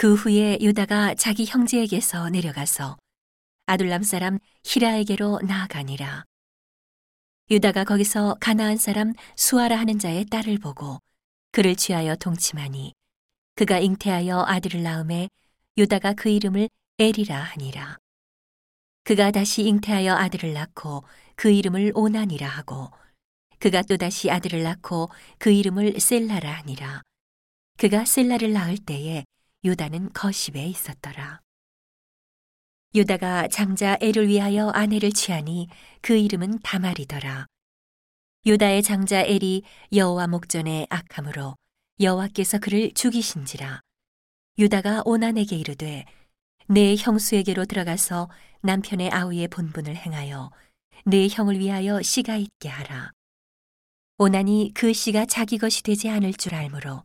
그 0.00 0.14
후에 0.14 0.58
유다가 0.60 1.16
자기 1.16 1.44
형제에게서 1.44 2.30
내려가서 2.30 2.96
아둘람 3.66 4.04
사람 4.04 4.38
히라에게로 4.62 5.40
나아가니라. 5.40 6.22
유다가 7.50 7.82
거기서 7.82 8.36
가나안 8.38 8.76
사람 8.76 9.12
수아라 9.34 9.76
하는 9.76 9.98
자의 9.98 10.24
딸을 10.24 10.58
보고 10.58 11.00
그를 11.50 11.74
취하여 11.74 12.14
동침하니 12.14 12.92
그가 13.56 13.80
잉태하여 13.80 14.44
아들을 14.46 14.84
낳음에 14.84 15.30
유다가 15.76 16.12
그 16.12 16.28
이름을 16.28 16.68
에리라 17.00 17.36
하니라. 17.36 17.96
그가 19.02 19.32
다시 19.32 19.64
잉태하여 19.64 20.14
아들을 20.14 20.52
낳고 20.52 21.02
그 21.34 21.50
이름을 21.50 21.90
오난이라 21.96 22.46
하고 22.46 22.92
그가 23.58 23.82
또다시 23.82 24.30
아들을 24.30 24.62
낳고 24.62 25.10
그 25.38 25.50
이름을 25.50 25.98
셀라라 25.98 26.52
하니라. 26.58 27.02
그가 27.78 28.04
셀라를 28.04 28.52
낳을 28.52 28.78
때에 28.78 29.24
유다는 29.68 30.14
거십에 30.14 30.64
있었더라. 30.66 31.42
유다가 32.94 33.48
장자 33.48 33.98
애를 34.00 34.26
위하여 34.26 34.70
아내를 34.70 35.12
취하니 35.12 35.68
그 36.00 36.16
이름은 36.16 36.60
다말이더라. 36.60 37.46
유다의 38.46 38.82
장자 38.82 39.24
엘이 39.24 39.62
여호와 39.92 40.26
목전에 40.28 40.86
악함으로 40.88 41.54
여호와께서 42.00 42.60
그를 42.60 42.94
죽이신지라. 42.94 43.82
유다가 44.58 45.02
오난에게 45.04 45.54
이르되 45.54 46.06
내 46.66 46.96
형수에게로 46.96 47.66
들어가서 47.66 48.30
남편의 48.62 49.10
아우의 49.10 49.48
본분을 49.48 49.96
행하여 49.96 50.50
내 51.04 51.28
형을 51.28 51.58
위하여 51.58 52.00
씨가 52.00 52.36
있게 52.36 52.70
하라. 52.70 53.12
오난이 54.16 54.72
그 54.74 54.94
씨가 54.94 55.26
자기 55.26 55.58
것이 55.58 55.82
되지 55.82 56.08
않을 56.08 56.32
줄 56.32 56.54
알므로 56.54 57.04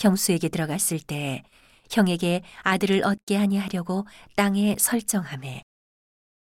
형수에게 0.00 0.48
들어갔을 0.48 0.98
때 0.98 1.44
형에게 1.90 2.42
아들을 2.62 3.04
얻게 3.04 3.36
아니하려고 3.36 4.06
땅에 4.36 4.76
설정함에 4.78 5.62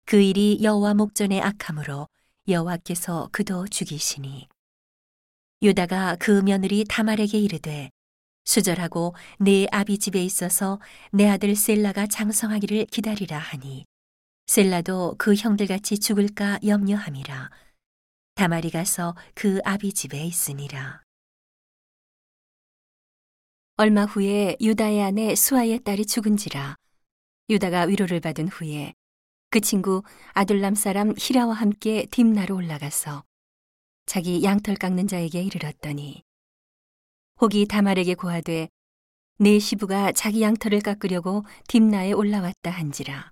그 0.05 0.21
일이 0.21 0.59
여호와 0.61 0.93
목전에 0.93 1.41
악함으로 1.41 2.07
여호와께서 2.47 3.29
그도 3.31 3.67
죽이시니. 3.67 4.47
유다가 5.61 6.15
그 6.19 6.41
며느리 6.41 6.85
다말에게 6.87 7.39
이르되 7.39 7.89
수절하고 8.45 9.15
내 9.39 9.67
아비 9.71 9.97
집에 9.97 10.23
있어서 10.23 10.79
내 11.11 11.27
아들 11.27 11.55
셀라가 11.55 12.07
장성하기를 12.07 12.85
기다리라 12.85 13.37
하니 13.37 13.85
셀라도 14.45 15.15
그 15.17 15.35
형들같이 15.35 15.99
죽을까 15.99 16.59
염려함이라. 16.65 17.49
다말이 18.35 18.69
가서 18.69 19.15
그 19.33 19.59
아비 19.65 19.91
집에 19.91 20.23
있으니라 20.23 21.01
얼마 23.79 24.05
후에 24.05 24.57
유다의 24.59 25.03
아내 25.03 25.35
수아의 25.35 25.83
딸이 25.83 26.07
죽은지라. 26.07 26.77
유다가 27.47 27.83
위로를 27.83 28.19
받은 28.19 28.47
후에 28.47 28.95
그 29.51 29.61
친구 29.61 30.01
아둘람 30.33 30.73
사람 30.73 31.13
히라와 31.15 31.53
함께 31.53 32.07
딥나로 32.09 32.55
올라가서 32.55 33.23
자기 34.07 34.43
양털 34.43 34.77
깎는 34.77 35.07
자에게 35.07 35.43
이르렀더니 35.43 36.23
혹이 37.39 37.67
다말에게 37.67 38.15
고하되 38.15 38.67
내 39.37 39.59
시부가 39.59 40.11
자기 40.11 40.41
양털을 40.41 40.81
깎으려고 40.81 41.43
딥나에 41.67 42.13
올라왔다 42.13 42.71
한지라. 42.71 43.31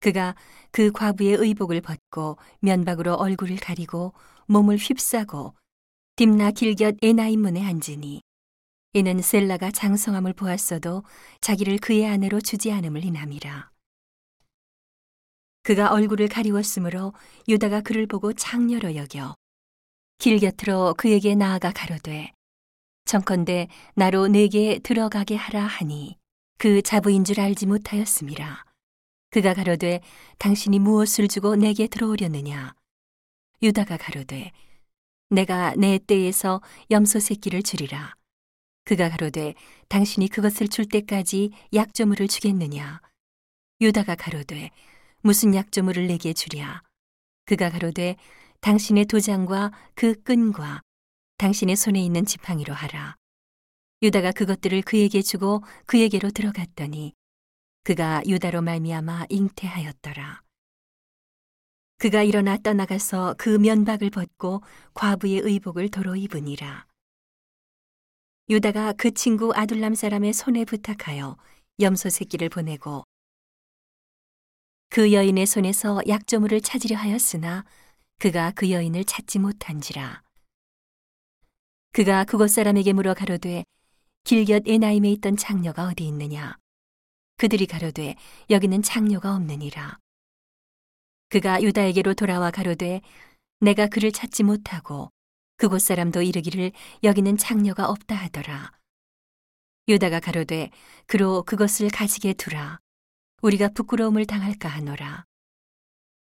그가 0.00 0.34
그 0.72 0.90
과부의 0.90 1.36
의복을 1.36 1.82
벗고 1.82 2.36
면박으로 2.62 3.14
얼굴을 3.14 3.58
가리고 3.58 4.12
몸을 4.48 4.76
휩싸고 4.76 5.54
딥나 6.16 6.50
길곁 6.50 6.96
에나임 7.00 7.42
문에 7.42 7.64
앉으니 7.64 8.25
이는 8.96 9.20
셀라가 9.20 9.70
장성함을 9.72 10.32
보았어도 10.32 11.04
자기를 11.42 11.76
그의 11.80 12.06
아내로 12.06 12.40
주지 12.40 12.72
않음을 12.72 13.04
인함이라. 13.04 13.70
그가 15.64 15.92
얼굴을 15.92 16.28
가리웠으므로 16.28 17.12
유다가 17.46 17.82
그를 17.82 18.06
보고 18.06 18.32
창녀로 18.32 18.96
여겨 18.96 19.34
길 20.16 20.38
곁으로 20.38 20.94
그에게 20.96 21.34
나아가 21.34 21.72
가로되 21.72 22.32
정컨대 23.04 23.68
나로 23.96 24.28
내게 24.28 24.78
들어가게 24.78 25.36
하라 25.36 25.66
하니 25.66 26.16
그 26.56 26.80
자부인 26.80 27.24
줄 27.24 27.38
알지 27.38 27.66
못하였음이라 27.66 28.64
그가 29.28 29.52
가로되 29.52 30.00
당신이 30.38 30.78
무엇을 30.78 31.28
주고 31.28 31.54
내게 31.54 31.86
들어오려느냐? 31.86 32.72
유다가 33.62 33.98
가로되 33.98 34.52
내가 35.28 35.74
내 35.76 35.98
때에서 35.98 36.62
염소 36.90 37.20
새끼를 37.20 37.62
주리라 37.62 38.15
그가 38.86 39.08
가로되 39.08 39.54
당신이 39.88 40.28
그것을 40.28 40.68
줄 40.68 40.86
때까지 40.86 41.50
약조물을 41.74 42.28
주겠느냐 42.28 43.00
유다가 43.80 44.14
가로되 44.14 44.70
무슨 45.22 45.56
약조물을 45.56 46.06
내게 46.06 46.32
주랴. 46.32 46.82
그가 47.46 47.68
가로되 47.68 48.14
당신의 48.60 49.06
도장과 49.06 49.72
그 49.96 50.14
끈과 50.22 50.82
당신의 51.36 51.74
손에 51.74 52.00
있는 52.00 52.24
지팡이로 52.24 52.72
하라. 52.72 53.16
유다가 54.02 54.30
그것들을 54.30 54.82
그에게 54.82 55.20
주고 55.20 55.64
그에게로 55.86 56.30
들어갔더니 56.30 57.12
그가 57.82 58.22
유다로 58.24 58.62
말미암아 58.62 59.26
잉태하였더라. 59.30 60.42
그가 61.98 62.22
일어나 62.22 62.56
떠나가서 62.56 63.34
그 63.36 63.48
면박을 63.48 64.10
벗고 64.10 64.62
과부의 64.94 65.40
의복을 65.40 65.88
도로 65.88 66.14
입으니라. 66.14 66.85
유다가 68.48 68.92
그 68.92 69.10
친구 69.10 69.52
아둘람 69.52 69.96
사람의 69.96 70.32
손에 70.32 70.64
부탁하여 70.64 71.36
염소 71.80 72.08
새끼를 72.08 72.48
보내고 72.48 73.02
그 74.88 75.12
여인의 75.12 75.46
손에서 75.46 76.00
약조물을 76.06 76.60
찾으려 76.60 76.96
하였으나 76.96 77.64
그가 78.20 78.52
그 78.52 78.70
여인을 78.70 79.04
찾지 79.04 79.40
못한지라. 79.40 80.22
그가 81.90 82.22
그곳 82.22 82.50
사람에게 82.50 82.92
물어 82.92 83.14
가로되 83.14 83.64
길곁 84.22 84.62
에나임에 84.68 85.10
있던 85.12 85.36
장녀가 85.36 85.88
어디 85.88 86.06
있느냐? 86.06 86.56
그들이 87.38 87.66
가로되 87.66 88.14
여기는 88.48 88.80
장녀가 88.82 89.34
없느니라. 89.34 89.98
그가 91.30 91.60
유다에게로 91.62 92.14
돌아와 92.14 92.52
가로되 92.52 93.00
내가 93.58 93.88
그를 93.88 94.12
찾지 94.12 94.44
못하고 94.44 95.10
그곳 95.56 95.80
사람도 95.80 96.22
이르기를 96.22 96.72
여기는 97.02 97.36
장녀가 97.36 97.88
없다 97.88 98.14
하더라. 98.14 98.72
유다가 99.88 100.20
가로되 100.20 100.70
그로 101.06 101.42
그것을 101.44 101.88
가지게 101.88 102.34
두라. 102.34 102.80
우리가 103.42 103.68
부끄러움을 103.68 104.26
당할까 104.26 104.68
하노라. 104.68 105.24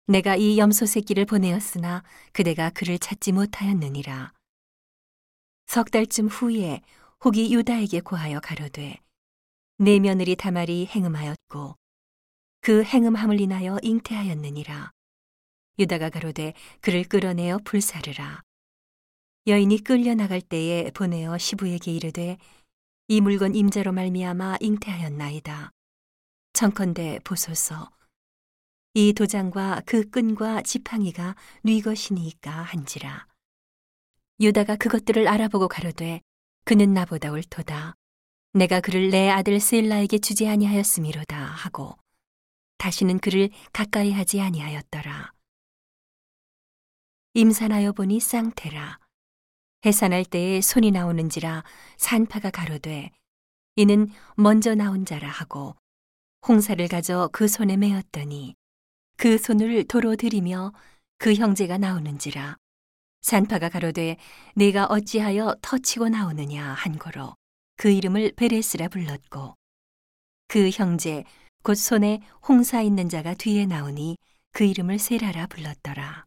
내가 0.07 0.35
이 0.35 0.57
염소 0.57 0.85
새끼를 0.85 1.25
보내었으나 1.25 2.03
그대가 2.33 2.69
그를 2.71 2.99
찾지 2.99 3.31
못하였느니라. 3.31 4.33
석 5.67 5.91
달쯤 5.91 6.27
후에 6.27 6.81
혹이 7.23 7.53
유다에게 7.53 8.01
고하여 8.01 8.39
가로되 8.39 8.97
내 9.77 9.99
며느리 9.99 10.35
다말이 10.35 10.87
행음하였고 10.87 11.75
그 12.61 12.83
행음함을 12.83 13.39
인하여 13.39 13.77
잉태하였느니라. 13.81 14.91
유다가 15.79 16.09
가로되 16.09 16.53
그를 16.81 17.03
끌어내어 17.03 17.59
불사르라. 17.63 18.41
여인이 19.47 19.79
끌려 19.79 20.13
나갈 20.13 20.39
때에 20.39 20.91
보내어 20.91 21.39
시부에게 21.39 21.91
이르되 21.91 22.37
이 23.07 23.21
물건 23.21 23.55
임자로 23.55 23.91
말미암아 23.91 24.57
잉태하였나이다. 24.59 25.71
청컨대 26.53 27.19
보소서. 27.23 27.89
이 28.93 29.13
도장과 29.13 29.81
그 29.87 30.07
끈과 30.11 30.61
지팡이가 30.61 31.35
뉘 31.63 31.81
것이니까 31.81 32.51
한지라. 32.51 33.25
유다가 34.39 34.75
그것들을 34.75 35.27
알아보고 35.27 35.67
가로되 35.67 36.21
그는 36.63 36.93
나보다 36.93 37.31
옳도다. 37.31 37.95
내가 38.53 38.79
그를 38.79 39.09
내 39.09 39.29
아들 39.29 39.59
셀라에게 39.59 40.19
주지 40.19 40.47
아니하였음이로다 40.47 41.35
하고 41.35 41.97
다시는 42.77 43.17
그를 43.17 43.49
가까이 43.73 44.11
하지 44.11 44.39
아니하였더라. 44.39 45.33
임산하여 47.33 47.93
보니 47.93 48.19
쌍태라. 48.19 49.00
해산할 49.85 50.25
때에 50.25 50.61
손이 50.61 50.91
나오는지라 50.91 51.63
산파가 51.97 52.51
가로되 52.51 53.11
이는 53.75 54.09
먼저 54.35 54.75
나온 54.75 55.05
자라 55.05 55.27
하고 55.29 55.75
홍사를 56.47 56.85
가져 56.87 57.29
그 57.31 57.47
손에 57.47 57.77
메었더니 57.77 58.55
그 59.17 59.37
손을 59.37 59.85
도로 59.85 60.15
들이며 60.15 60.73
그 61.17 61.33
형제가 61.33 61.77
나오는지라 61.77 62.57
산파가 63.21 63.69
가로되 63.69 64.17
내가 64.55 64.85
어찌하여 64.85 65.55
터치고 65.61 66.09
나오느냐 66.09 66.63
한 66.63 66.97
거로 66.97 67.35
그 67.77 67.89
이름을 67.89 68.33
베레스라 68.35 68.87
불렀고 68.87 69.55
그 70.47 70.69
형제 70.69 71.23
곧 71.63 71.75
손에 71.75 72.21
홍사 72.47 72.81
있는 72.81 73.09
자가 73.09 73.35
뒤에 73.35 73.65
나오니 73.67 74.17
그 74.51 74.63
이름을 74.63 74.99
세라라 74.99 75.47
불렀더라. 75.47 76.25